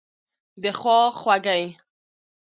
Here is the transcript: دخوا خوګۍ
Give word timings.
دخوا 0.63 0.99
خوګۍ 1.19 1.63